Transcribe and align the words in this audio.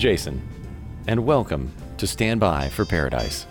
Jason, 0.00 0.40
and 1.08 1.26
welcome 1.26 1.70
to 1.98 2.06
Stand 2.06 2.40
By 2.40 2.70
for 2.70 2.86
Paradise. 2.86 3.44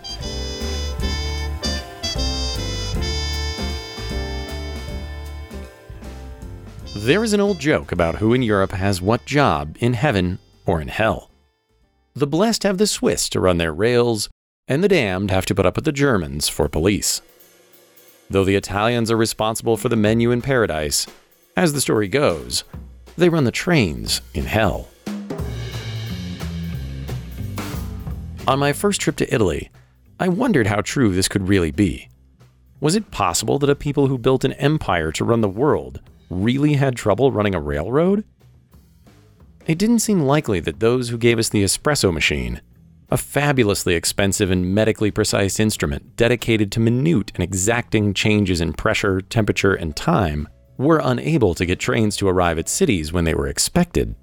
There 6.95 7.23
is 7.23 7.34
an 7.34 7.39
old 7.39 7.59
joke 7.59 7.91
about 7.91 8.16
who 8.16 8.34
in 8.34 8.41
Europe 8.41 8.72
has 8.72 8.99
what 8.99 9.25
job 9.25 9.77
in 9.80 9.94
heaven 9.94 10.39
or 10.66 10.81
in 10.81 10.88
hell. 10.88 11.30
The 12.16 12.25
blessed 12.25 12.63
have 12.63 12.80
the 12.80 12.88
Swiss 12.88 13.30
to 13.30 13.39
run 13.39 13.59
their 13.59 13.72
rails, 13.72 14.27
and 14.67 14.84
the 14.84 14.88
damned 14.88 15.30
have 15.30 15.45
to 15.45 15.53
put 15.53 15.67
up 15.67 15.75
with 15.75 15.86
the 15.86 15.91
Germans 15.91 16.50
for 16.50 16.67
police. 16.67 17.22
Though 18.27 18.44
the 18.44 18.55
Italians 18.55 19.11
are 19.11 19.17
responsible 19.17 19.77
for 19.77 19.89
the 19.89 19.95
menu 19.95 20.31
in 20.31 20.41
paradise, 20.41 21.05
as 21.55 21.73
the 21.73 21.81
story 21.81 22.08
goes, 22.08 22.63
they 23.20 23.30
run 23.30 23.44
the 23.44 23.52
trains 23.52 24.22
in 24.34 24.45
hell. 24.45 24.88
On 28.49 28.58
my 28.58 28.73
first 28.73 28.99
trip 28.99 29.16
to 29.17 29.31
Italy, 29.31 29.70
I 30.20 30.27
wondered 30.27 30.66
how 30.66 30.81
true 30.81 31.13
this 31.13 31.27
could 31.27 31.48
really 31.48 31.70
be. 31.70 32.09
Was 32.80 32.95
it 32.95 33.12
possible 33.12 33.59
that 33.59 33.70
a 33.70 33.75
people 33.75 34.08
who 34.08 34.17
built 34.17 34.44
an 34.44 34.53
empire 34.53 35.12
to 35.12 35.23
run 35.23 35.41
the 35.41 35.48
world 35.48 36.02
really 36.31 36.73
had 36.73 36.95
trouble 36.95 37.31
running 37.31 37.53
a 37.53 37.62
railroad? 37.62 38.23
It 39.67 39.77
didn't 39.77 39.99
seem 39.99 40.22
likely 40.22 40.59
that 40.61 40.80
those 40.80 41.09
who 41.09 41.17
gave 41.20 41.38
us 41.38 41.50
the 41.50 41.64
espresso 41.64 42.11
machine, 42.11 42.59
a 43.11 43.17
fabulously 43.17 43.94
expensive 43.94 44.50
and 44.50 44.73
medically 44.73 45.11
precise 45.11 45.59
instrument 45.59 46.16
dedicated 46.16 46.72
to 46.72 46.80
minute 46.80 47.31
and 47.36 47.44
exacting 47.44 48.16
changes 48.16 48.61
in 48.61 48.73
pressure, 48.73 49.22
temperature, 49.22 49.75
and 49.75 49.95
time, 49.95 50.47
were 50.75 51.02
unable 51.03 51.53
to 51.53 51.67
get 51.67 51.77
trains 51.77 52.17
to 52.17 52.27
arrive 52.27 52.58
at 52.58 52.67
cities 52.67 53.14
when 53.14 53.25
they 53.25 53.36
were 53.36 53.47
expected. 53.47 54.16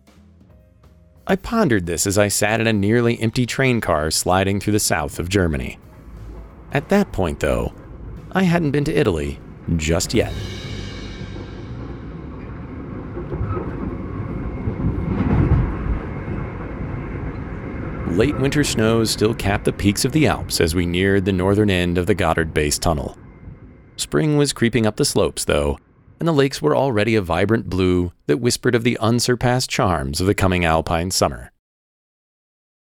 I 1.29 1.35
pondered 1.35 1.87
this 1.87 2.07
as 2.07 2.19
I 2.19 2.29
sat 2.29 2.61
in 2.61 2.69
a 2.69 2.73
nearly 2.73 3.21
empty 3.21 3.47
train 3.47 3.81
car 3.81 4.13
sliding 4.13 4.61
through 4.61 4.75
the 4.75 4.79
south 4.79 5.19
of 5.19 5.29
Germany. 5.29 5.77
At 6.71 6.89
that 6.91 7.11
point, 7.11 7.41
though, 7.41 7.75
I 8.31 8.45
hadn't 8.45 8.71
been 8.71 8.85
to 8.85 8.95
Italy 8.95 9.41
just 9.75 10.15
yet. 10.15 10.33
Late 18.17 18.39
winter 18.39 18.63
snows 18.63 19.11
still 19.11 19.35
capped 19.35 19.65
the 19.65 19.73
peaks 19.73 20.05
of 20.05 20.13
the 20.13 20.29
Alps 20.29 20.61
as 20.61 20.77
we 20.77 20.87
neared 20.87 21.25
the 21.25 21.33
northern 21.33 21.71
end 21.71 21.99
of 21.99 22.07
the 22.07 22.15
Gotthard 22.15 22.55
Base 22.55 22.79
Tunnel. 22.79 23.19
Spring 23.97 24.37
was 24.37 24.53
creeping 24.53 24.87
up 24.87 24.97
the 24.97 25.05
slopes, 25.05 25.45
though, 25.45 25.79
and 26.19 26.27
the 26.27 26.33
lakes 26.33 26.63
were 26.63 26.77
already 26.77 27.15
a 27.15 27.23
vibrant 27.23 27.69
blue 27.69 28.13
that 28.27 28.39
whispered 28.39 28.75
of 28.75 28.85
the 28.85 28.99
unsurpassed 28.99 29.69
charms 29.69 30.21
of 30.21 30.27
the 30.27 30.35
coming 30.35 30.65
alpine 30.65 31.11
summer. 31.11 31.53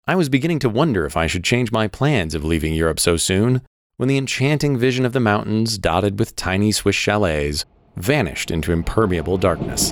I 0.07 0.15
was 0.15 0.29
beginning 0.29 0.59
to 0.59 0.69
wonder 0.69 1.05
if 1.05 1.17
I 1.17 1.25
should 1.27 1.43
change 1.43 1.71
my 1.71 1.87
plans 1.87 2.35
of 2.35 2.43
leaving 2.43 2.73
Europe 2.73 2.99
so 2.99 3.17
soon 3.17 3.61
when 3.97 4.07
the 4.07 4.17
enchanting 4.17 4.77
vision 4.77 5.05
of 5.05 5.13
the 5.13 5.19
mountains 5.19 5.77
dotted 5.77 6.19
with 6.19 6.35
tiny 6.35 6.71
Swiss 6.71 6.95
chalets 6.95 7.65
vanished 7.95 8.51
into 8.51 8.71
impermeable 8.71 9.37
darkness. 9.37 9.91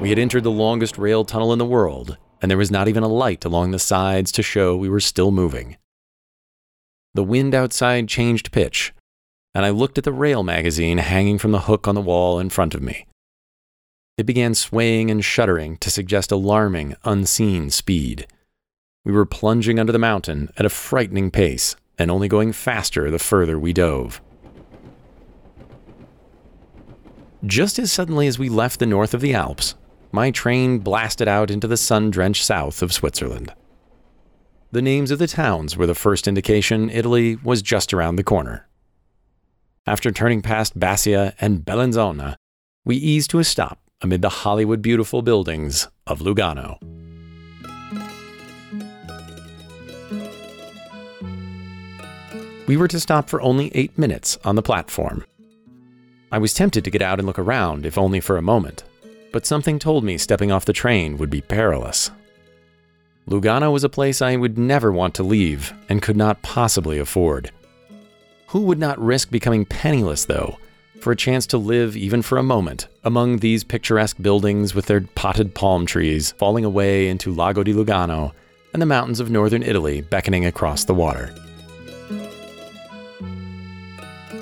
We 0.00 0.10
had 0.10 0.18
entered 0.18 0.44
the 0.44 0.50
longest 0.50 0.98
rail 0.98 1.24
tunnel 1.24 1.52
in 1.52 1.58
the 1.58 1.64
world, 1.64 2.18
and 2.42 2.50
there 2.50 2.58
was 2.58 2.70
not 2.70 2.88
even 2.88 3.02
a 3.02 3.08
light 3.08 3.44
along 3.44 3.70
the 3.70 3.78
sides 3.78 4.30
to 4.32 4.42
show 4.42 4.76
we 4.76 4.88
were 4.88 5.00
still 5.00 5.30
moving. 5.30 5.76
The 7.14 7.24
wind 7.24 7.54
outside 7.54 8.08
changed 8.08 8.52
pitch, 8.52 8.92
and 9.54 9.64
I 9.64 9.70
looked 9.70 9.98
at 9.98 10.04
the 10.04 10.12
rail 10.12 10.42
magazine 10.42 10.98
hanging 10.98 11.38
from 11.38 11.52
the 11.52 11.62
hook 11.62 11.88
on 11.88 11.94
the 11.94 12.00
wall 12.00 12.38
in 12.38 12.50
front 12.50 12.74
of 12.74 12.82
me. 12.82 13.06
It 14.16 14.26
began 14.26 14.54
swaying 14.54 15.10
and 15.10 15.24
shuddering 15.24 15.76
to 15.78 15.90
suggest 15.90 16.32
alarming, 16.32 16.96
unseen 17.04 17.70
speed. 17.70 18.26
We 19.04 19.12
were 19.12 19.26
plunging 19.26 19.78
under 19.78 19.92
the 19.92 19.98
mountain 19.98 20.50
at 20.56 20.66
a 20.66 20.70
frightening 20.70 21.30
pace, 21.30 21.76
and 21.98 22.10
only 22.10 22.28
going 22.28 22.52
faster 22.52 23.10
the 23.10 23.18
further 23.18 23.58
we 23.58 23.72
dove. 23.72 24.20
Just 27.44 27.78
as 27.78 27.92
suddenly 27.92 28.26
as 28.26 28.38
we 28.38 28.48
left 28.48 28.80
the 28.80 28.86
north 28.86 29.14
of 29.14 29.20
the 29.20 29.34
Alps, 29.34 29.74
my 30.10 30.30
train 30.30 30.78
blasted 30.78 31.28
out 31.28 31.50
into 31.50 31.66
the 31.66 31.76
sun 31.76 32.10
drenched 32.10 32.44
south 32.44 32.82
of 32.82 32.92
Switzerland. 32.92 33.52
The 34.70 34.82
names 34.82 35.10
of 35.10 35.18
the 35.18 35.26
towns 35.26 35.78
were 35.78 35.86
the 35.86 35.94
first 35.94 36.28
indication 36.28 36.90
Italy 36.90 37.36
was 37.36 37.62
just 37.62 37.94
around 37.94 38.16
the 38.16 38.22
corner. 38.22 38.68
After 39.86 40.10
turning 40.10 40.42
past 40.42 40.78
Biasca 40.78 41.32
and 41.40 41.64
Bellinzona, 41.64 42.36
we 42.84 42.96
eased 42.96 43.30
to 43.30 43.38
a 43.38 43.44
stop 43.44 43.80
amid 44.02 44.20
the 44.20 44.28
Hollywood 44.28 44.82
beautiful 44.82 45.22
buildings 45.22 45.88
of 46.06 46.20
Lugano. 46.20 46.78
We 52.66 52.76
were 52.76 52.88
to 52.88 53.00
stop 53.00 53.30
for 53.30 53.40
only 53.40 53.74
eight 53.74 53.96
minutes 53.96 54.36
on 54.44 54.54
the 54.54 54.62
platform. 54.62 55.24
I 56.30 56.36
was 56.36 56.52
tempted 56.52 56.84
to 56.84 56.90
get 56.90 57.00
out 57.00 57.18
and 57.18 57.26
look 57.26 57.38
around, 57.38 57.86
if 57.86 57.96
only 57.96 58.20
for 58.20 58.36
a 58.36 58.42
moment, 58.42 58.84
but 59.32 59.46
something 59.46 59.78
told 59.78 60.04
me 60.04 60.18
stepping 60.18 60.52
off 60.52 60.66
the 60.66 60.74
train 60.74 61.16
would 61.16 61.30
be 61.30 61.40
perilous. 61.40 62.10
Lugano 63.28 63.70
was 63.70 63.84
a 63.84 63.90
place 63.90 64.22
I 64.22 64.36
would 64.36 64.56
never 64.56 64.90
want 64.90 65.14
to 65.16 65.22
leave 65.22 65.74
and 65.90 66.00
could 66.00 66.16
not 66.16 66.40
possibly 66.40 66.98
afford. 66.98 67.50
Who 68.48 68.62
would 68.62 68.78
not 68.78 68.98
risk 68.98 69.30
becoming 69.30 69.66
penniless, 69.66 70.24
though, 70.24 70.56
for 71.02 71.12
a 71.12 71.16
chance 71.16 71.46
to 71.48 71.58
live 71.58 71.94
even 71.94 72.22
for 72.22 72.38
a 72.38 72.42
moment 72.42 72.88
among 73.04 73.38
these 73.38 73.64
picturesque 73.64 74.16
buildings 74.22 74.74
with 74.74 74.86
their 74.86 75.02
potted 75.02 75.54
palm 75.54 75.84
trees 75.84 76.32
falling 76.32 76.64
away 76.64 77.08
into 77.08 77.34
Lago 77.34 77.62
di 77.62 77.74
Lugano 77.74 78.32
and 78.72 78.80
the 78.80 78.86
mountains 78.86 79.20
of 79.20 79.30
northern 79.30 79.62
Italy 79.62 80.00
beckoning 80.00 80.46
across 80.46 80.84
the 80.84 80.94
water? 80.94 81.34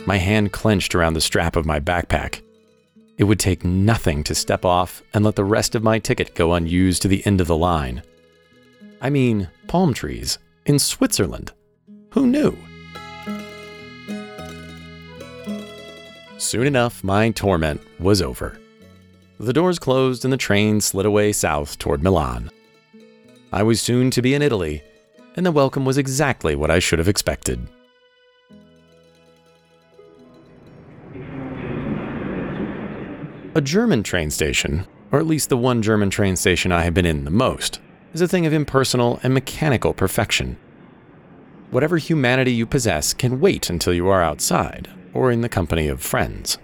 My 0.06 0.18
hand 0.18 0.52
clenched 0.52 0.94
around 0.94 1.14
the 1.14 1.20
strap 1.20 1.56
of 1.56 1.66
my 1.66 1.80
backpack. 1.80 2.40
It 3.18 3.24
would 3.24 3.40
take 3.40 3.64
nothing 3.64 4.22
to 4.24 4.34
step 4.36 4.64
off 4.64 5.02
and 5.12 5.24
let 5.24 5.34
the 5.34 5.44
rest 5.44 5.74
of 5.74 5.82
my 5.82 5.98
ticket 5.98 6.36
go 6.36 6.52
unused 6.54 7.02
to 7.02 7.08
the 7.08 7.26
end 7.26 7.40
of 7.40 7.48
the 7.48 7.56
line. 7.56 8.04
I 9.00 9.10
mean, 9.10 9.50
palm 9.66 9.92
trees 9.92 10.38
in 10.64 10.78
Switzerland. 10.78 11.52
Who 12.10 12.26
knew? 12.26 12.56
Soon 16.38 16.66
enough, 16.66 17.04
my 17.04 17.30
torment 17.30 17.80
was 17.98 18.22
over. 18.22 18.58
The 19.38 19.52
doors 19.52 19.78
closed 19.78 20.24
and 20.24 20.32
the 20.32 20.38
train 20.38 20.80
slid 20.80 21.04
away 21.04 21.32
south 21.32 21.78
toward 21.78 22.02
Milan. 22.02 22.50
I 23.52 23.62
was 23.62 23.80
soon 23.80 24.10
to 24.12 24.22
be 24.22 24.34
in 24.34 24.42
Italy, 24.42 24.82
and 25.36 25.44
the 25.44 25.52
welcome 25.52 25.84
was 25.84 25.98
exactly 25.98 26.56
what 26.56 26.70
I 26.70 26.78
should 26.78 26.98
have 26.98 27.08
expected. 27.08 27.66
A 33.54 33.60
German 33.60 34.02
train 34.02 34.30
station, 34.30 34.86
or 35.12 35.18
at 35.18 35.26
least 35.26 35.48
the 35.48 35.56
one 35.56 35.82
German 35.82 36.10
train 36.10 36.36
station 36.36 36.72
I 36.72 36.82
have 36.82 36.94
been 36.94 37.06
in 37.06 37.24
the 37.24 37.30
most, 37.30 37.80
is 38.16 38.22
a 38.22 38.26
thing 38.26 38.46
of 38.46 38.52
impersonal 38.54 39.20
and 39.22 39.34
mechanical 39.34 39.92
perfection. 39.92 40.56
Whatever 41.70 41.98
humanity 41.98 42.50
you 42.50 42.64
possess 42.64 43.12
can 43.12 43.40
wait 43.40 43.68
until 43.68 43.92
you 43.92 44.08
are 44.08 44.22
outside 44.22 44.88
or 45.12 45.30
in 45.30 45.42
the 45.42 45.50
company 45.50 45.86
of 45.86 46.00
friends. 46.00 46.56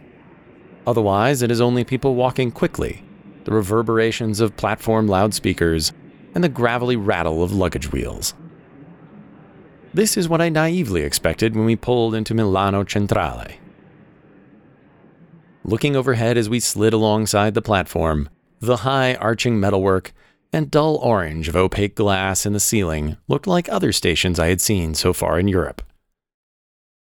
Otherwise, 0.86 1.42
it 1.42 1.50
is 1.50 1.60
only 1.60 1.84
people 1.84 2.14
walking 2.14 2.50
quickly, 2.50 3.04
the 3.44 3.52
reverberations 3.52 4.40
of 4.40 4.56
platform 4.56 5.06
loudspeakers, 5.06 5.92
and 6.34 6.42
the 6.42 6.48
gravelly 6.48 6.96
rattle 6.96 7.42
of 7.42 7.52
luggage 7.52 7.92
wheels. 7.92 8.32
This 9.92 10.16
is 10.16 10.30
what 10.30 10.40
I 10.40 10.48
naively 10.48 11.02
expected 11.02 11.54
when 11.54 11.66
we 11.66 11.76
pulled 11.76 12.14
into 12.14 12.32
Milano 12.32 12.82
Centrale. 12.86 13.58
Looking 15.64 15.96
overhead 15.96 16.38
as 16.38 16.48
we 16.48 16.60
slid 16.60 16.94
alongside 16.94 17.52
the 17.52 17.60
platform, 17.60 18.30
the 18.60 18.78
high 18.78 19.16
arching 19.16 19.60
metalwork 19.60 20.14
and 20.52 20.70
dull 20.70 20.96
orange 20.96 21.48
of 21.48 21.56
opaque 21.56 21.94
glass 21.94 22.44
in 22.44 22.52
the 22.52 22.60
ceiling 22.60 23.16
looked 23.26 23.46
like 23.46 23.68
other 23.68 23.92
stations 23.92 24.38
I 24.38 24.48
had 24.48 24.60
seen 24.60 24.94
so 24.94 25.12
far 25.12 25.38
in 25.38 25.48
Europe. 25.48 25.82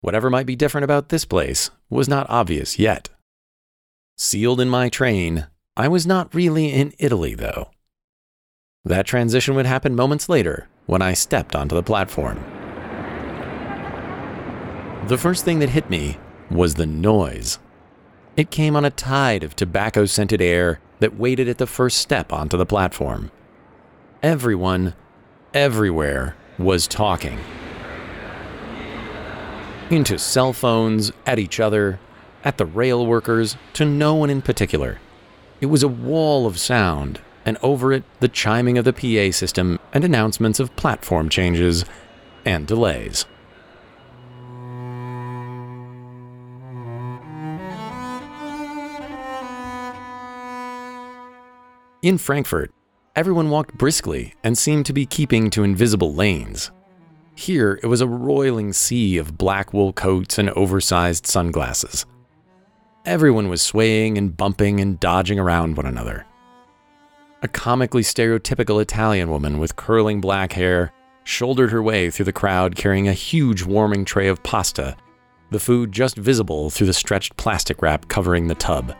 Whatever 0.01 0.30
might 0.30 0.45
be 0.45 0.56
different 0.56 0.83
about 0.83 1.09
this 1.09 1.25
place 1.25 1.69
was 1.89 2.09
not 2.09 2.30
obvious 2.30 2.80
yet. 2.80 3.09
Sealed 4.18 4.62
in 4.62 4.69
my 4.69 4.89
train, 4.89 5.47
I 5.77 5.88
was 5.88 6.07
not 6.07 6.33
really 6.33 6.71
in 6.71 6.94
Italy, 7.00 7.36
though. 7.36 7.71
That 8.83 9.06
transition 9.06 9.56
would 9.56 9.65
happen 9.65 9.95
moments 9.95 10.30
later 10.30 10.68
when 10.86 11.01
I 11.01 11.13
stepped 11.13 11.56
onto 11.56 11.75
the 11.75 11.83
platform. 11.83 12.38
The 15.07 15.18
first 15.18 15.44
thing 15.44 15.59
that 15.59 15.69
hit 15.69 15.89
me 15.89 16.18
was 16.50 16.75
the 16.75 16.86
noise. 16.86 17.59
It 18.38 18.51
came 18.51 18.75
on 18.75 18.86
a 18.86 18.89
tide 18.89 19.44
of 19.44 19.56
tobacco 19.56 20.06
scented 20.06 20.41
air 20.41 20.80
that 21.00 21.18
waited 21.18 21.47
at 21.47 21.57
the 21.57 21.68
first 21.68 21.97
step 21.97 22.31
onto 22.31 22.57
the 22.57 22.65
platform. 22.65 23.31
Everyone, 24.24 24.94
everywhere, 25.53 26.36
was 26.57 26.88
talking. 26.88 27.39
Into 29.89 30.18
cell 30.18 30.53
phones, 30.53 31.12
at 31.25 31.38
each 31.38 31.59
other, 31.59 32.00
at 32.44 32.57
the 32.57 32.65
rail 32.65 33.06
workers, 33.06 33.57
to 33.74 33.86
no 33.86 34.15
one 34.15 34.30
in 34.30 34.42
particular. 34.42 35.00
It 35.62 35.68
was 35.68 35.83
a 35.83 35.88
wall 35.88 36.47
of 36.47 36.59
sound, 36.59 37.21
and 37.45 37.57
over 37.62 37.94
it, 37.94 38.03
the 38.19 38.27
chiming 38.27 38.77
of 38.77 38.86
the 38.86 38.94
PA 38.94 39.31
system 39.36 39.80
and 39.94 40.03
announcements 40.03 40.59
of 40.59 40.75
platform 40.75 41.30
changes 41.30 41.86
and 42.45 42.65
delays. 42.68 43.25
In 52.06 52.19
Frankfurt, 52.19 52.72
everyone 53.16 53.50
walked 53.50 53.80
briskly 53.80 54.36
and 54.44 54.56
seemed 54.56 54.86
to 54.86 54.94
be 54.94 55.07
keeping 55.07 55.50
to 55.50 55.63
invisible 55.63 56.13
lanes. 56.13 56.69
Here, 57.34 57.80
it 57.81 57.88
was 57.88 58.00
a 58.00 58.07
roiling 58.07 58.74
sea 58.74 59.18
of 59.18 59.40
black 59.40 59.74
wool 59.74 59.92
coats 59.92 60.38
and 60.38 60.52
oversized 60.52 61.25
sunglasses. 61.25 62.06
Everyone 63.07 63.50
was 63.50 63.63
swaying 63.63 64.19
and 64.19 64.38
bumping 64.38 64.80
and 64.80 65.00
dodging 65.00 65.40
around 65.40 65.78
one 65.78 65.88
another. 65.88 66.28
A 67.42 67.48
comically 67.48 68.04
stereotypical 68.04 68.80
Italian 68.80 69.31
woman 69.31 69.58
with 69.58 69.75
curling 69.75 70.22
black 70.22 70.54
hair 70.54 70.94
shouldered 71.24 71.72
her 71.72 71.81
way 71.81 72.12
through 72.12 72.25
the 72.25 72.31
crowd 72.31 72.75
carrying 72.75 73.08
a 73.08 73.13
huge 73.13 73.63
warming 73.63 74.06
tray 74.06 74.28
of 74.28 74.44
pasta, 74.44 74.96
the 75.50 75.60
food 75.60 75.92
just 75.92 76.18
visible 76.18 76.69
through 76.69 76.86
the 76.86 76.94
stretched 76.94 77.36
plastic 77.36 77.81
wrap 77.81 78.08
covering 78.10 78.46
the 78.46 78.54
tub. 78.54 78.96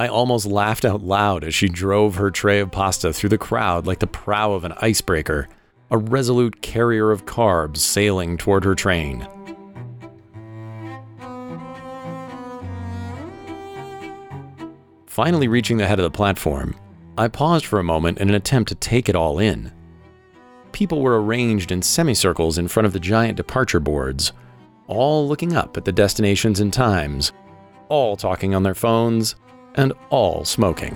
I 0.00 0.06
almost 0.06 0.46
laughed 0.46 0.84
out 0.84 1.02
loud 1.02 1.42
as 1.42 1.56
she 1.56 1.68
drove 1.68 2.14
her 2.14 2.30
tray 2.30 2.60
of 2.60 2.70
pasta 2.70 3.12
through 3.12 3.30
the 3.30 3.38
crowd 3.38 3.84
like 3.84 3.98
the 3.98 4.06
prow 4.06 4.52
of 4.52 4.62
an 4.62 4.74
icebreaker, 4.80 5.48
a 5.90 5.98
resolute 5.98 6.62
carrier 6.62 7.10
of 7.10 7.26
carbs 7.26 7.78
sailing 7.78 8.36
toward 8.38 8.62
her 8.62 8.76
train. 8.76 9.26
Finally 15.06 15.48
reaching 15.48 15.78
the 15.78 15.86
head 15.86 15.98
of 15.98 16.04
the 16.04 16.16
platform, 16.16 16.76
I 17.16 17.26
paused 17.26 17.66
for 17.66 17.80
a 17.80 17.84
moment 17.84 18.18
in 18.18 18.28
an 18.28 18.36
attempt 18.36 18.68
to 18.68 18.76
take 18.76 19.08
it 19.08 19.16
all 19.16 19.40
in. 19.40 19.72
People 20.70 21.02
were 21.02 21.20
arranged 21.20 21.72
in 21.72 21.82
semicircles 21.82 22.56
in 22.56 22.68
front 22.68 22.86
of 22.86 22.92
the 22.92 23.00
giant 23.00 23.36
departure 23.36 23.80
boards, 23.80 24.32
all 24.86 25.26
looking 25.26 25.56
up 25.56 25.76
at 25.76 25.84
the 25.84 25.90
destinations 25.90 26.60
and 26.60 26.72
times, 26.72 27.32
all 27.88 28.16
talking 28.16 28.54
on 28.54 28.62
their 28.62 28.76
phones, 28.76 29.34
and 29.78 29.94
all 30.10 30.44
smoking. 30.44 30.94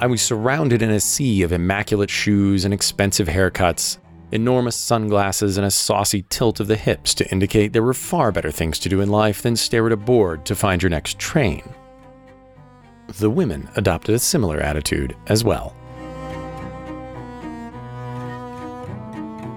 I 0.00 0.06
was 0.06 0.22
surrounded 0.22 0.82
in 0.82 0.90
a 0.90 1.00
sea 1.00 1.42
of 1.42 1.52
immaculate 1.52 2.10
shoes 2.10 2.64
and 2.64 2.74
expensive 2.74 3.26
haircuts, 3.26 3.98
enormous 4.32 4.76
sunglasses, 4.76 5.56
and 5.56 5.66
a 5.66 5.70
saucy 5.70 6.22
tilt 6.28 6.60
of 6.60 6.66
the 6.66 6.76
hips 6.76 7.14
to 7.14 7.30
indicate 7.30 7.72
there 7.72 7.82
were 7.82 7.94
far 7.94 8.30
better 8.30 8.50
things 8.50 8.78
to 8.80 8.88
do 8.88 9.00
in 9.00 9.08
life 9.08 9.40
than 9.42 9.56
stare 9.56 9.86
at 9.86 9.92
a 9.92 9.96
board 9.96 10.44
to 10.44 10.54
find 10.54 10.82
your 10.82 10.90
next 10.90 11.18
train. 11.18 11.62
The 13.18 13.30
women 13.30 13.68
adopted 13.76 14.14
a 14.14 14.18
similar 14.18 14.60
attitude 14.60 15.16
as 15.28 15.42
well. 15.42 15.74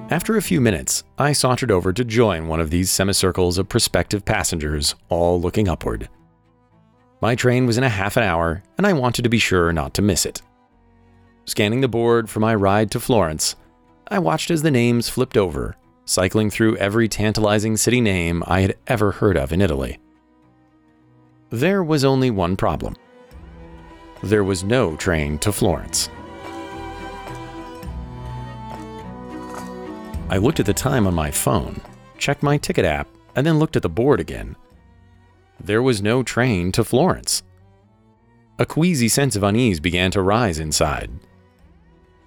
After 0.09 0.37
a 0.37 0.41
few 0.41 0.61
minutes, 0.61 1.03
I 1.17 1.33
sauntered 1.33 1.71
over 1.71 1.91
to 1.91 2.05
join 2.05 2.47
one 2.47 2.61
of 2.61 2.69
these 2.69 2.89
semicircles 2.89 3.57
of 3.57 3.67
prospective 3.67 4.23
passengers, 4.23 4.95
all 5.09 5.41
looking 5.41 5.67
upward. 5.67 6.07
My 7.21 7.35
train 7.35 7.65
was 7.65 7.77
in 7.77 7.83
a 7.83 7.89
half 7.89 8.17
an 8.17 8.23
hour, 8.23 8.63
and 8.77 8.85
I 8.85 8.93
wanted 8.93 9.23
to 9.23 9.29
be 9.29 9.39
sure 9.39 9.73
not 9.73 9.93
to 9.95 10.01
miss 10.01 10.25
it. 10.25 10.41
Scanning 11.45 11.81
the 11.81 11.87
board 11.87 12.29
for 12.29 12.39
my 12.39 12.53
ride 12.53 12.91
to 12.91 12.99
Florence, 12.99 13.55
I 14.07 14.19
watched 14.19 14.51
as 14.51 14.61
the 14.61 14.71
names 14.71 15.09
flipped 15.09 15.37
over, 15.37 15.75
cycling 16.05 16.49
through 16.49 16.77
every 16.77 17.07
tantalizing 17.07 17.77
city 17.77 18.01
name 18.01 18.43
I 18.45 18.61
had 18.61 18.75
ever 18.87 19.11
heard 19.11 19.37
of 19.37 19.51
in 19.51 19.61
Italy. 19.61 19.99
There 21.49 21.83
was 21.83 22.03
only 22.03 22.29
one 22.29 22.55
problem 22.55 22.95
there 24.23 24.43
was 24.43 24.63
no 24.63 24.95
train 24.95 25.37
to 25.39 25.51
Florence. 25.51 26.09
I 30.29 30.37
looked 30.37 30.59
at 30.59 30.65
the 30.65 30.73
time 30.73 31.07
on 31.07 31.13
my 31.13 31.31
phone, 31.31 31.79
checked 32.17 32.43
my 32.43 32.57
ticket 32.57 32.83
app, 32.83 33.07
and 33.35 33.45
then 33.45 33.59
looked 33.59 33.75
at 33.75 33.83
the 33.83 33.89
board 33.89 34.19
again. 34.19 34.55
There 35.59 35.81
was 35.81 36.01
no 36.01 36.23
train 36.23 36.71
to 36.73 36.83
Florence. 36.83 37.43
A 38.59 38.65
queasy 38.65 39.07
sense 39.07 39.35
of 39.35 39.43
unease 39.43 39.79
began 39.79 40.11
to 40.11 40.21
rise 40.21 40.59
inside. 40.59 41.11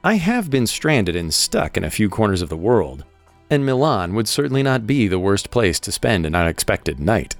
I 0.02 0.14
have 0.14 0.50
been 0.50 0.66
stranded 0.66 1.16
and 1.16 1.32
stuck 1.32 1.76
in 1.76 1.84
a 1.84 1.90
few 1.90 2.08
corners 2.08 2.42
of 2.42 2.48
the 2.48 2.56
world, 2.56 3.04
and 3.50 3.66
Milan 3.66 4.14
would 4.14 4.28
certainly 4.28 4.62
not 4.62 4.86
be 4.86 5.08
the 5.08 5.18
worst 5.18 5.50
place 5.50 5.78
to 5.80 5.92
spend 5.92 6.24
an 6.24 6.34
unexpected 6.34 7.00
night. 7.00 7.36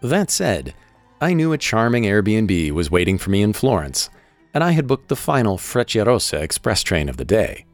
That 0.00 0.30
said, 0.30 0.74
I 1.20 1.32
knew 1.32 1.52
a 1.52 1.58
charming 1.58 2.04
Airbnb 2.04 2.70
was 2.72 2.90
waiting 2.90 3.18
for 3.18 3.30
me 3.30 3.42
in 3.42 3.52
Florence, 3.52 4.10
and 4.52 4.62
I 4.62 4.72
had 4.72 4.86
booked 4.86 5.08
the 5.08 5.16
final 5.16 5.56
Frecciarossa 5.56 6.40
express 6.40 6.82
train 6.82 7.08
of 7.08 7.16
the 7.16 7.24
day. 7.24 7.64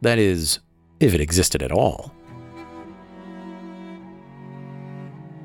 That 0.00 0.18
is, 0.18 0.60
if 1.00 1.14
it 1.14 1.20
existed 1.20 1.62
at 1.62 1.72
all. 1.72 2.14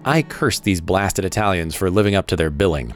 I 0.03 0.24
cursed 0.24 0.63
these 0.63 0.81
blasted 0.81 1.25
Italians 1.25 1.75
for 1.75 1.92
living 1.92 2.15
up 2.15 2.25
to 2.27 2.36
their 2.36 2.50
billing. 2.50 2.95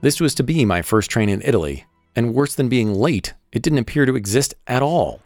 This 0.00 0.20
was 0.20 0.34
to 0.36 0.42
be 0.42 0.64
my 0.64 0.80
first 0.80 1.10
train 1.10 1.28
in 1.28 1.42
Italy, 1.42 1.84
and 2.16 2.34
worse 2.34 2.54
than 2.54 2.68
being 2.68 2.94
late, 2.94 3.34
it 3.52 3.62
didn't 3.62 3.80
appear 3.80 4.06
to 4.06 4.16
exist 4.16 4.54
at 4.66 4.82
all. 4.82 5.20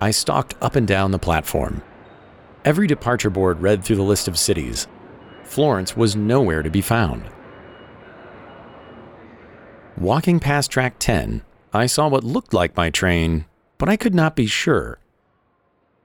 I 0.00 0.12
stalked 0.12 0.54
up 0.60 0.76
and 0.76 0.86
down 0.86 1.10
the 1.10 1.18
platform. 1.18 1.82
Every 2.64 2.86
departure 2.86 3.30
board 3.30 3.60
read 3.60 3.82
through 3.82 3.96
the 3.96 4.02
list 4.02 4.28
of 4.28 4.38
cities. 4.38 4.86
Florence 5.42 5.96
was 5.96 6.14
nowhere 6.14 6.62
to 6.62 6.70
be 6.70 6.80
found. 6.80 7.24
Walking 9.96 10.40
past 10.40 10.70
track 10.70 10.96
10, 10.98 11.42
I 11.72 11.86
saw 11.86 12.08
what 12.08 12.24
looked 12.24 12.54
like 12.54 12.76
my 12.76 12.90
train, 12.90 13.46
but 13.78 13.88
I 13.88 13.96
could 13.96 14.14
not 14.14 14.36
be 14.36 14.46
sure. 14.46 14.98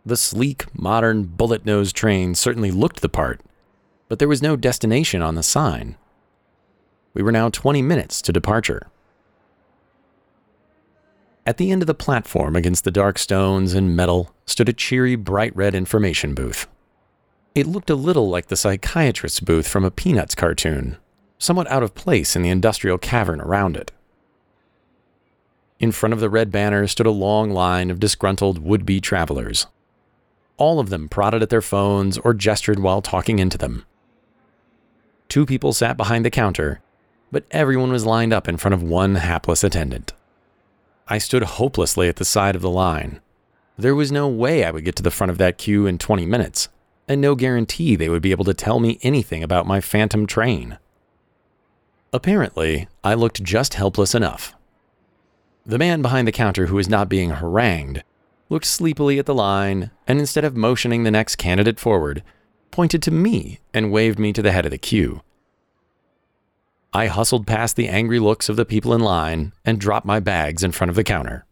The 0.06 0.18
sleek, 0.18 0.66
modern, 0.74 1.24
bullet 1.24 1.66
nosed 1.66 1.96
train 1.96 2.36
certainly 2.36 2.72
looked 2.72 3.01
the 3.01 3.10
part, 3.10 3.41
but 4.08 4.20
there 4.20 4.27
was 4.27 4.41
no 4.41 4.56
destination 4.56 5.22
on 5.22 5.36
the 5.36 5.44
sign. 5.44 5.98
We 7.13 7.22
were 7.22 7.32
now 7.32 7.50
20 7.50 7.82
minutes 7.82 8.22
to 8.24 8.34
departure. 8.34 8.88
At 11.46 11.58
the 11.58 11.72
end 11.72 11.82
of 11.82 11.88
the 11.88 11.94
platform, 11.94 12.56
against 12.56 12.84
the 12.84 12.91
dark 12.91 13.18
stones 13.18 13.74
and 13.74 13.96
metal, 13.96 14.34
stood 14.46 14.70
a 14.70 14.74
cheery, 14.74 15.15
bright 15.15 15.56
red 15.56 15.74
information 15.74 16.34
booth. 16.34 16.68
It 17.56 17.68
looked 17.68 17.89
a 17.89 17.96
little 17.96 18.29
like 18.29 18.48
the 18.48 18.56
psychiatrist's 18.56 19.39
booth 19.39 19.68
from 19.68 19.84
a 19.84 19.91
Peanuts 19.91 20.36
cartoon, 20.36 20.98
somewhat 21.39 21.70
out 21.70 21.84
of 21.84 21.96
place 21.96 22.36
in 22.36 22.44
the 22.44 22.50
industrial 22.50 22.98
cavern 22.98 23.41
around 23.41 23.75
it. 23.75 23.91
In 25.79 25.91
front 25.91 26.13
of 26.13 26.20
the 26.20 26.29
red 26.29 26.51
banner 26.51 26.86
stood 26.88 27.08
a 27.08 27.12
long 27.12 27.50
line 27.50 27.89
of 27.89 28.00
disgruntled 28.00 28.60
would 28.60 28.86
be 28.86 29.01
travelers. 29.01 29.65
All 30.60 30.80
of 30.80 30.89
them 30.89 31.08
prodded 31.08 31.42
at 31.42 31.50
their 31.50 31.62
phones 31.62 32.18
or 32.18 32.34
gestured 32.34 32.80
while 32.80 33.01
talking 33.01 33.39
into 33.39 33.58
them. 33.58 33.86
Two 35.30 35.46
people 35.46 35.72
sat 35.72 35.96
behind 35.96 36.25
the 36.25 36.30
counter, 36.30 36.82
but 37.32 37.46
everyone 37.50 37.92
was 37.92 38.06
lined 38.06 38.34
up 38.34 38.48
in 38.48 38.58
front 38.58 38.74
of 38.74 38.84
one 38.84 39.16
hapless 39.16 39.63
attendant. 39.63 40.12
I 41.08 41.18
stood 41.18 41.44
hopelessly 41.44 42.10
at 42.10 42.18
the 42.18 42.25
side 42.25 42.58
of 42.58 42.62
the 42.62 42.70
line. 42.70 43.22
There 43.78 43.96
was 43.96 44.12
no 44.12 44.28
way 44.28 44.66
I 44.66 44.72
would 44.72 44.84
get 44.84 44.98
to 44.98 45.04
the 45.04 45.12
front 45.12 45.32
of 45.32 45.38
that 45.38 45.58
queue 45.58 45.88
in 45.88 45.98
20 45.98 46.25
minutes, 46.25 46.68
and 47.08 47.22
no 47.22 47.36
guarantee 47.36 47.96
they 47.96 48.10
would 48.10 48.22
be 48.22 48.32
able 48.32 48.46
to 48.46 48.54
tell 48.54 48.82
me 48.82 49.00
anything 49.01 49.44
about 49.44 49.66
my 49.66 49.80
phantom 49.80 50.28
train. 50.28 50.78
Apparently, 52.12 52.89
I 53.01 53.13
looked 53.13 53.44
just 53.44 53.75
helpless 53.75 54.13
enough. 54.13 54.56
The 55.66 55.78
man 55.78 56.01
behind 56.01 56.28
the 56.28 56.34
counter 56.34 56.66
who 56.66 56.75
was 56.75 56.89
not 56.89 57.08
being 57.08 57.30
harangued 57.30 58.04
looked 58.50 58.65
sleepily 58.65 59.20
at 59.20 59.25
the 59.25 59.34
line 59.34 59.91
and 60.08 60.20
instead 60.20 60.44
of 60.44 60.58
motioning 60.58 61.03
the 61.03 61.12
next 61.12 61.38
candidate 61.38 61.79
forward, 61.79 62.24
pointed 62.72 63.01
to 63.03 63.12
me 63.12 63.60
and 63.74 63.91
waved 63.91 64.20
me 64.20 64.34
to 64.34 64.41
the 64.41 64.51
head 64.51 64.65
of 64.65 64.72
the 64.72 64.77
queue. 64.77 65.22
I 66.91 67.06
hustled 67.06 67.46
past 67.46 67.75
the 67.75 67.88
angry 67.88 68.20
looks 68.20 68.50
of 68.50 68.56
the 68.56 68.65
people 68.65 68.94
in 68.94 69.01
line 69.01 69.53
and 69.63 69.79
dropped 69.79 70.08
my 70.08 70.20
bags 70.20 70.63
in 70.63 70.72
front 70.72 70.89
of 70.89 70.96
the 70.96 71.03
counter. 71.03 71.46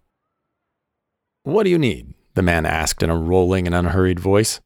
What 1.44 1.63
do 1.63 1.70
you 1.70 1.77
need? 1.77 2.13
the 2.38 2.44
man 2.44 2.68
asked 2.68 3.01
in 3.01 3.10
a 3.10 3.18
rolling 3.18 3.66
and 3.66 3.74
unhurried 3.74 4.20
voice. 4.20 4.62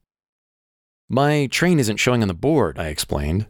My 1.08 1.46
train 1.46 1.80
isn't 1.80 1.96
showing 1.96 2.20
on 2.20 2.28
the 2.28 2.34
board, 2.34 2.78
I 2.78 2.88
explained. 2.88 3.46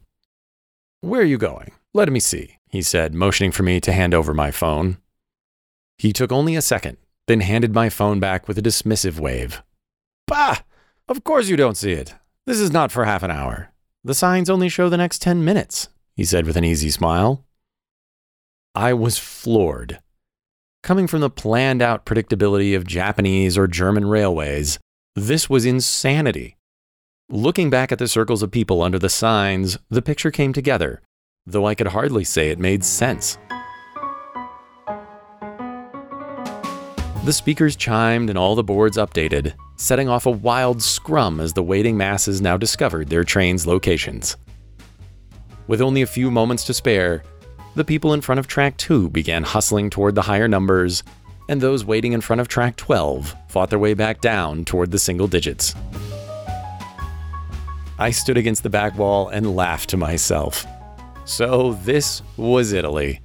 Where 1.01 1.23
are 1.23 1.25
you 1.25 1.39
going? 1.39 1.73
Let 1.93 2.09
me 2.09 2.21
see, 2.21 2.59
he 2.69 2.83
said, 2.83 3.15
motioning 3.15 3.51
for 3.51 3.65
me 3.65 3.81
to 3.81 3.93
hand 3.93 4.15
over 4.15 4.33
my 4.33 4.53
phone. 4.53 4.99
He 5.99 6.12
took 6.12 6.31
only 6.31 6.55
a 6.55 6.62
second, 6.62 6.99
then 7.29 7.41
handed 7.41 7.75
my 7.75 7.88
phone 7.88 8.21
back 8.21 8.49
with 8.49 8.59
a 8.59 8.62
dismissive 8.62 9.19
wave. 9.19 9.62
Bah! 10.26 10.59
Of 11.09 11.25
course 11.25 11.49
you 11.49 11.57
don't 11.57 11.76
see 11.76 11.93
it. 11.93 12.14
This 12.47 12.59
is 12.59 12.71
not 12.71 12.91
for 12.91 13.05
half 13.05 13.23
an 13.23 13.31
hour. 13.31 13.73
The 14.05 14.14
signs 14.14 14.50
only 14.50 14.69
show 14.69 14.88
the 14.88 14.97
next 14.97 15.23
10 15.23 15.45
minutes 15.45 15.88
he 16.17 16.25
said 16.25 16.47
with 16.47 16.57
an 16.57 16.64
easy 16.64 16.91
smile. 16.91 17.45
I 18.75 18.93
was 18.95 19.19
floored. 19.19 20.00
Coming 20.83 21.07
from 21.07 21.21
the 21.21 21.31
planned 21.31 21.83
out 21.83 22.05
predictability 22.05 22.76
of 22.76 22.87
Japanese 22.87 23.57
or 23.57 23.67
German 23.67 24.07
railways, 24.07 24.79
this 25.14 25.49
was 25.49 25.64
insanity. 25.64 26.57
Looking 27.29 27.71
back 27.71 27.93
at 27.93 27.99
the 27.99 28.09
circles 28.09 28.43
of 28.43 28.50
people 28.50 28.83
under 28.83 28.99
the 28.99 29.09
signs, 29.09 29.79
the 29.88 30.02
picture 30.02 30.31
came 30.31 30.52
together, 30.52 31.00
though 31.47 31.67
I 31.67 31.75
could 31.75 31.88
hardly 31.88 32.25
say 32.25 32.50
it 32.50 32.59
made 32.59 32.85
sense. 32.85 33.38
The 37.25 37.33
speakers 37.33 37.76
chimed 37.76 38.31
and 38.31 38.38
all 38.38 38.57
the 38.57 38.64
boards 38.64 38.97
updated, 38.97 39.55
setting 39.76 40.09
off 40.09 40.26
a 40.26 40.31
wild 40.31 40.83
scrum 40.83 41.38
as 41.38 41.52
the 41.52 41.62
waiting 41.62 41.97
masses 41.97 42.41
now 42.41 42.57
discovered 42.57 43.09
their 43.09 43.23
train's 43.23 43.64
locations. 43.64 44.37
With 45.69 45.81
only 45.81 46.02
a 46.02 46.07
few 46.07 46.33
moments 46.33 46.64
to 46.64 46.75
spare, 46.75 47.23
the 47.76 47.85
people 47.85 48.12
in 48.12 48.23
front 48.23 48.41
of 48.41 48.49
track 48.49 48.76
2 48.76 49.09
began 49.11 49.45
hustling 49.45 49.88
toward 49.88 50.17
the 50.17 50.23
higher 50.23 50.49
numbers, 50.49 51.05
and 51.49 51.61
those 51.61 51.85
waiting 51.85 52.12
in 52.12 52.21
front 52.21 52.41
of 52.41 52.49
track 52.49 52.75
12 52.76 53.37
fought 53.49 53.71
their 53.71 53.79
way 53.79 53.95
back 53.95 54.21
down 54.21 54.64
toward 54.64 54.91
the 54.91 54.99
single 54.99 55.29
digits. 55.29 55.76
I 58.00 58.11
stood 58.11 58.37
against 58.37 58.64
the 58.64 58.69
back 58.69 58.99
wall 58.99 59.29
and 59.29 59.55
laughed 59.55 59.91
to 59.91 59.97
myself. 59.97 60.67
So, 61.25 61.75
this 61.85 62.21
was 62.37 62.73
Italy. 62.73 63.21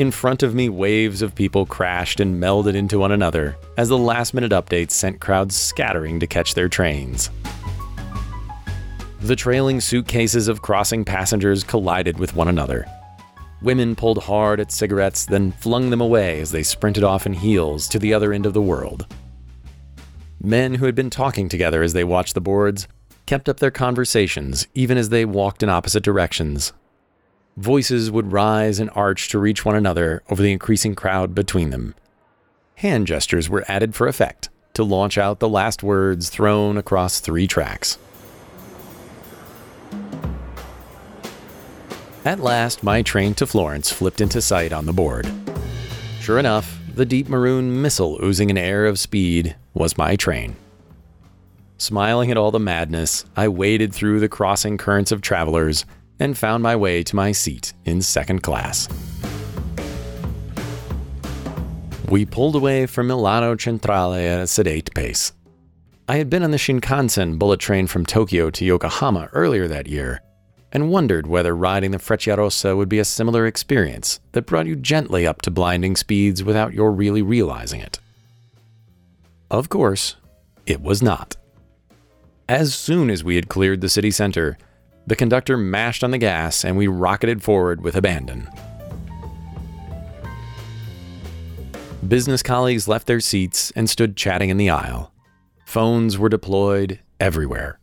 In 0.00 0.10
front 0.10 0.42
of 0.42 0.54
me, 0.54 0.70
waves 0.70 1.20
of 1.20 1.34
people 1.34 1.66
crashed 1.66 2.20
and 2.20 2.42
melded 2.42 2.74
into 2.74 2.98
one 2.98 3.12
another 3.12 3.58
as 3.76 3.90
the 3.90 3.98
last 3.98 4.32
minute 4.32 4.50
updates 4.50 4.92
sent 4.92 5.20
crowds 5.20 5.54
scattering 5.54 6.18
to 6.20 6.26
catch 6.26 6.54
their 6.54 6.70
trains. 6.70 7.28
The 9.20 9.36
trailing 9.36 9.78
suitcases 9.78 10.48
of 10.48 10.62
crossing 10.62 11.04
passengers 11.04 11.62
collided 11.62 12.18
with 12.18 12.34
one 12.34 12.48
another. 12.48 12.86
Women 13.60 13.94
pulled 13.94 14.22
hard 14.22 14.58
at 14.58 14.72
cigarettes, 14.72 15.26
then 15.26 15.52
flung 15.52 15.90
them 15.90 16.00
away 16.00 16.40
as 16.40 16.50
they 16.50 16.62
sprinted 16.62 17.04
off 17.04 17.26
in 17.26 17.34
heels 17.34 17.86
to 17.88 17.98
the 17.98 18.14
other 18.14 18.32
end 18.32 18.46
of 18.46 18.54
the 18.54 18.62
world. 18.62 19.06
Men 20.42 20.76
who 20.76 20.86
had 20.86 20.94
been 20.94 21.10
talking 21.10 21.46
together 21.46 21.82
as 21.82 21.92
they 21.92 22.04
watched 22.04 22.32
the 22.32 22.40
boards 22.40 22.88
kept 23.26 23.50
up 23.50 23.58
their 23.58 23.70
conversations 23.70 24.66
even 24.74 24.96
as 24.96 25.10
they 25.10 25.26
walked 25.26 25.62
in 25.62 25.68
opposite 25.68 26.02
directions. 26.02 26.72
Voices 27.60 28.10
would 28.10 28.32
rise 28.32 28.80
and 28.80 28.88
arch 28.94 29.28
to 29.28 29.38
reach 29.38 29.66
one 29.66 29.76
another 29.76 30.22
over 30.30 30.40
the 30.40 30.50
increasing 30.50 30.94
crowd 30.94 31.34
between 31.34 31.68
them. 31.68 31.94
Hand 32.76 33.06
gestures 33.06 33.50
were 33.50 33.66
added 33.68 33.94
for 33.94 34.08
effect 34.08 34.48
to 34.72 34.82
launch 34.82 35.18
out 35.18 35.40
the 35.40 35.48
last 35.48 35.82
words 35.82 36.30
thrown 36.30 36.78
across 36.78 37.20
three 37.20 37.46
tracks. 37.46 37.98
At 42.24 42.40
last, 42.40 42.82
my 42.82 43.02
train 43.02 43.34
to 43.34 43.46
Florence 43.46 43.92
flipped 43.92 44.22
into 44.22 44.40
sight 44.40 44.72
on 44.72 44.86
the 44.86 44.94
board. 44.94 45.30
Sure 46.18 46.38
enough, 46.38 46.80
the 46.94 47.04
deep 47.04 47.28
maroon 47.28 47.82
missile 47.82 48.18
oozing 48.24 48.50
an 48.50 48.56
air 48.56 48.86
of 48.86 48.98
speed 48.98 49.54
was 49.74 49.98
my 49.98 50.16
train. 50.16 50.56
Smiling 51.76 52.30
at 52.30 52.38
all 52.38 52.52
the 52.52 52.58
madness, 52.58 53.26
I 53.36 53.48
waded 53.48 53.92
through 53.92 54.20
the 54.20 54.30
crossing 54.30 54.78
currents 54.78 55.12
of 55.12 55.20
travelers 55.20 55.84
and 56.20 56.38
found 56.38 56.62
my 56.62 56.76
way 56.76 57.02
to 57.02 57.16
my 57.16 57.32
seat 57.32 57.72
in 57.84 58.00
second 58.00 58.42
class. 58.42 58.88
We 62.08 62.26
pulled 62.26 62.56
away 62.56 62.86
from 62.86 63.08
Milano 63.08 63.56
Centrale 63.56 64.14
at 64.14 64.40
a 64.40 64.46
sedate 64.46 64.94
pace. 64.94 65.32
I 66.08 66.16
had 66.16 66.28
been 66.28 66.42
on 66.42 66.50
the 66.50 66.56
Shinkansen 66.56 67.38
bullet 67.38 67.60
train 67.60 67.86
from 67.86 68.04
Tokyo 68.04 68.50
to 68.50 68.64
Yokohama 68.64 69.28
earlier 69.32 69.68
that 69.68 69.86
year 69.86 70.20
and 70.72 70.90
wondered 70.90 71.26
whether 71.26 71.54
riding 71.54 71.92
the 71.92 71.98
Frecciarossa 71.98 72.76
would 72.76 72.88
be 72.88 72.98
a 72.98 73.04
similar 73.04 73.46
experience 73.46 74.20
that 74.32 74.46
brought 74.46 74.66
you 74.66 74.76
gently 74.76 75.26
up 75.26 75.42
to 75.42 75.50
blinding 75.50 75.96
speeds 75.96 76.44
without 76.44 76.72
your 76.72 76.92
really 76.92 77.22
realizing 77.22 77.80
it. 77.80 77.98
Of 79.50 79.68
course, 79.68 80.16
it 80.66 80.80
was 80.80 81.02
not. 81.02 81.36
As 82.48 82.74
soon 82.74 83.10
as 83.10 83.24
we 83.24 83.36
had 83.36 83.48
cleared 83.48 83.80
the 83.80 83.88
city 83.88 84.10
center, 84.10 84.58
the 85.10 85.16
conductor 85.16 85.58
mashed 85.58 86.02
on 86.02 86.10
the 86.10 86.18
gas 86.18 86.64
and 86.64 86.78
we 86.78 86.86
rocketed 86.86 87.42
forward 87.42 87.82
with 87.82 87.94
abandon. 87.94 88.48
Business 92.08 92.42
colleagues 92.42 92.88
left 92.88 93.06
their 93.06 93.20
seats 93.20 93.70
and 93.76 93.90
stood 93.90 94.16
chatting 94.16 94.48
in 94.48 94.56
the 94.56 94.70
aisle. 94.70 95.12
Phones 95.66 96.16
were 96.16 96.30
deployed 96.30 96.98
everywhere 97.20 97.80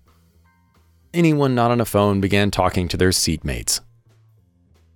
anyone 1.18 1.56
not 1.56 1.72
on 1.72 1.82
a 1.82 1.86
phone 1.86 2.22
began 2.22 2.52
talking 2.52 2.88
to 2.88 2.96
their 2.96 3.10
seatmates. 3.10 3.80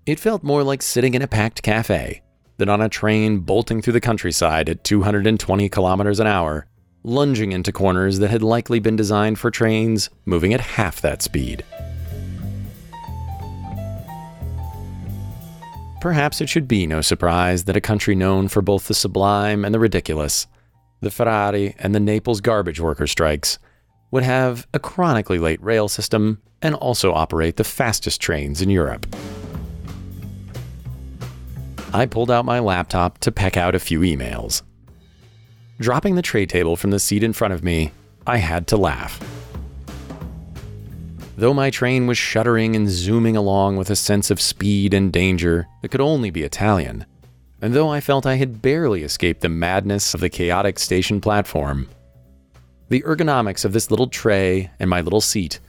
It 0.06 0.20
felt 0.20 0.44
more 0.44 0.64
like 0.64 0.84
sitting 0.84 1.16
in 1.16 1.22
a 1.24 1.28
packed 1.28 1.64
cafe 1.64 2.22
than 2.58 2.70
on 2.70 2.80
a 2.80 2.90
train 2.90 3.40
bolting 3.40 3.82
through 3.82 3.94
the 3.94 4.00
countryside 4.00 4.70
at 4.70 4.84
220 4.84 5.68
kilometers 5.70 6.20
an 6.20 6.28
hour, 6.28 6.68
lunging 7.04 7.52
into 7.52 7.72
corners 7.72 8.20
that 8.20 8.30
had 8.30 8.44
likely 8.44 8.80
been 8.80 8.96
designed 8.96 9.40
for 9.40 9.50
trains 9.50 10.12
moving 10.26 10.54
at 10.54 10.62
half 10.62 11.02
that 11.02 11.24
speed. 11.24 11.64
Perhaps 16.02 16.42
it 16.42 16.50
should 16.50 16.68
be 16.68 16.88
no 16.88 17.02
surprise 17.02 17.66
that 17.66 17.78
a 17.78 17.82
country 17.82 18.16
known 18.16 18.48
for 18.48 18.64
both 18.64 18.88
the 18.88 18.94
sublime 18.96 19.64
and 19.64 19.72
the 19.72 19.80
ridiculous, 19.80 20.48
the 21.00 21.12
Ferrari 21.12 21.76
and 21.78 21.94
the 21.94 22.00
Naples 22.00 22.42
garbage 22.42 22.80
worker 22.80 23.06
strikes, 23.06 23.60
would 24.10 24.24
have 24.24 24.68
a 24.74 24.80
chronically 24.80 25.38
late 25.38 25.62
rail 25.62 25.88
system 25.88 26.42
and 26.64 26.74
also 26.74 27.14
operate 27.14 27.58
the 27.58 27.64
fastest 27.64 28.20
trains 28.20 28.64
in 28.64 28.70
Europe. 28.72 29.06
I 31.94 32.08
pulled 32.08 32.32
out 32.32 32.46
my 32.46 32.58
laptop 32.58 33.20
to 33.20 33.32
peck 33.32 33.56
out 33.56 33.76
a 33.76 33.80
few 33.80 34.00
emails. 34.00 34.64
Dropping 35.80 36.16
the 36.16 36.24
tray 36.24 36.48
table 36.48 36.76
from 36.76 36.90
the 36.90 37.00
seat 37.00 37.22
in 37.22 37.32
front 37.32 37.54
of 37.54 37.64
me, 37.64 37.92
I 38.26 38.38
had 38.38 38.66
to 38.68 38.78
laugh. 38.78 39.20
Though 41.42 41.56
my 41.56 41.72
train 41.72 42.06
was 42.06 42.20
shuddering 42.20 42.76
and 42.76 42.88
zooming 42.88 43.36
along 43.36 43.76
with 43.76 43.90
a 43.90 43.96
sense 43.96 44.30
of 44.30 44.40
speed 44.40 44.94
and 44.94 45.12
danger 45.12 45.68
that 45.82 45.90
could 45.90 46.00
only 46.00 46.30
be 46.30 46.44
Italian, 46.44 47.04
and 47.64 47.74
though 47.74 47.90
I 47.90 48.00
felt 48.00 48.28
I 48.28 48.36
had 48.36 48.62
barely 48.62 49.02
escaped 49.02 49.42
the 49.42 49.50
madness 49.50 50.14
of 50.14 50.20
the 50.20 50.30
chaotic 50.30 50.78
station 50.78 51.20
platform, 51.20 51.90
the 52.90 53.02
ergonomics 53.02 53.66
of 53.66 53.74
this 53.74 53.90
little 53.90 54.06
tray 54.06 54.70
and 54.80 54.88
my 54.88 55.02
little 55.02 55.20
seat 55.20 55.60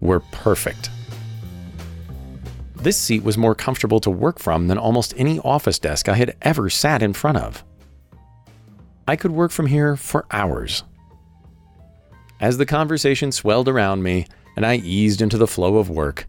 were 0.00 0.20
perfect. 0.20 0.90
This 2.76 2.98
seat 2.98 3.22
was 3.22 3.38
more 3.38 3.54
comfortable 3.54 4.00
to 4.00 4.10
work 4.10 4.38
from 4.38 4.68
than 4.68 4.76
almost 4.76 5.14
any 5.16 5.38
office 5.38 5.78
desk 5.78 6.10
I 6.10 6.16
had 6.16 6.36
ever 6.42 6.68
sat 6.68 7.02
in 7.02 7.14
front 7.14 7.38
of. 7.38 7.64
I 9.08 9.16
could 9.16 9.32
work 9.32 9.50
from 9.50 9.64
here 9.64 9.96
for 9.96 10.26
hours. 10.30 10.84
As 12.38 12.58
the 12.58 12.66
conversation 12.66 13.32
swelled 13.32 13.66
around 13.66 14.02
me 14.02 14.26
and 14.56 14.66
I 14.66 14.76
eased 14.76 15.22
into 15.22 15.38
the 15.38 15.46
flow 15.46 15.78
of 15.78 15.90
work, 15.90 16.26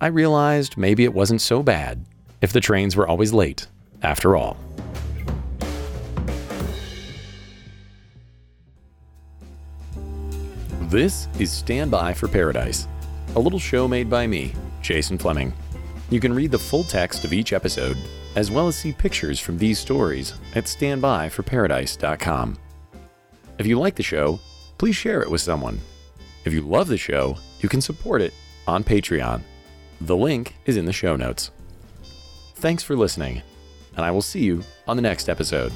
I 0.00 0.06
realized 0.06 0.76
maybe 0.76 1.04
it 1.04 1.14
wasn't 1.14 1.40
so 1.40 1.62
bad 1.62 2.04
if 2.40 2.52
the 2.52 2.60
trains 2.60 2.96
were 2.96 3.08
always 3.08 3.32
late, 3.32 3.66
after 4.02 4.36
all. 4.36 4.56
This 10.82 11.28
is 11.38 11.52
Standby 11.52 12.14
for 12.14 12.28
Paradise, 12.28 12.88
a 13.36 13.40
little 13.40 13.58
show 13.58 13.86
made 13.86 14.08
by 14.08 14.26
me, 14.26 14.54
Jason 14.80 15.18
Fleming. 15.18 15.52
You 16.08 16.20
can 16.20 16.32
read 16.32 16.50
the 16.50 16.58
full 16.58 16.84
text 16.84 17.24
of 17.24 17.34
each 17.34 17.52
episode, 17.52 17.98
as 18.36 18.50
well 18.50 18.68
as 18.68 18.76
see 18.76 18.92
pictures 18.92 19.38
from 19.38 19.58
these 19.58 19.78
stories 19.78 20.32
at 20.54 20.64
standbyforparadise.com. 20.64 22.56
If 23.58 23.66
you 23.66 23.78
like 23.78 23.96
the 23.96 24.02
show, 24.02 24.40
please 24.78 24.96
share 24.96 25.20
it 25.20 25.30
with 25.30 25.42
someone. 25.42 25.78
If 26.46 26.54
you 26.54 26.62
love 26.62 26.88
the 26.88 26.96
show, 26.96 27.36
you 27.60 27.68
can 27.68 27.80
support 27.80 28.20
it 28.22 28.32
on 28.66 28.84
Patreon. 28.84 29.42
The 30.00 30.16
link 30.16 30.54
is 30.66 30.76
in 30.76 30.84
the 30.84 30.92
show 30.92 31.16
notes. 31.16 31.50
Thanks 32.56 32.82
for 32.82 32.96
listening, 32.96 33.42
and 33.96 34.04
I 34.04 34.10
will 34.10 34.22
see 34.22 34.42
you 34.42 34.62
on 34.86 34.96
the 34.96 35.02
next 35.02 35.28
episode. 35.28 35.72